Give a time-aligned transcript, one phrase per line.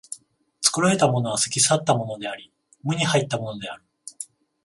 [0.61, 2.51] 作られたものは過ぎ去ったものであり、
[2.81, 3.83] 無に入ったものである。